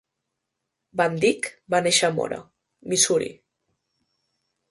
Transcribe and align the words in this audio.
Van 1.01 1.17
Dyke 1.25 1.51
va 1.75 1.81
néixer 1.89 2.09
a 2.09 2.15
Mora, 2.19 2.41
Missouri. 2.93 3.31